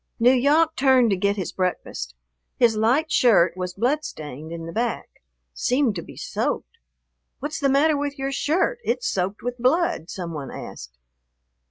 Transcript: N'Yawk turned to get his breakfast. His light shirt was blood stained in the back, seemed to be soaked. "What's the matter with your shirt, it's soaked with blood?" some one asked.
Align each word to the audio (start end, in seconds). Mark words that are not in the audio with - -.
N'Yawk 0.19 0.75
turned 0.75 1.11
to 1.11 1.15
get 1.15 1.35
his 1.35 1.51
breakfast. 1.51 2.15
His 2.57 2.75
light 2.75 3.11
shirt 3.11 3.55
was 3.55 3.75
blood 3.75 4.03
stained 4.03 4.51
in 4.51 4.65
the 4.65 4.71
back, 4.71 5.11
seemed 5.53 5.93
to 5.93 6.01
be 6.01 6.17
soaked. 6.17 6.79
"What's 7.37 7.59
the 7.59 7.69
matter 7.69 7.95
with 7.95 8.17
your 8.17 8.31
shirt, 8.31 8.79
it's 8.83 9.07
soaked 9.07 9.43
with 9.43 9.59
blood?" 9.59 10.09
some 10.09 10.33
one 10.33 10.49
asked. 10.49 10.97